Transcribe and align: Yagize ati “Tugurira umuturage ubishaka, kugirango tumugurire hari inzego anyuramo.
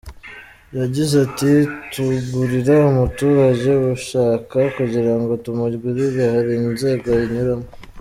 Yagize 0.79 1.15
ati 1.25 1.51
“Tugurira 1.91 2.75
umuturage 2.91 3.69
ubishaka, 3.79 4.57
kugirango 4.77 5.31
tumugurire 5.43 6.23
hari 6.33 6.53
inzego 6.61 7.07
anyuramo. 7.21 7.67